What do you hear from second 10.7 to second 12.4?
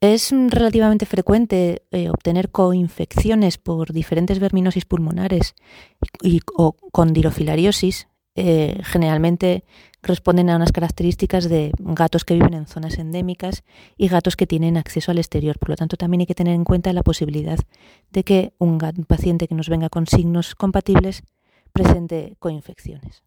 características de gatos que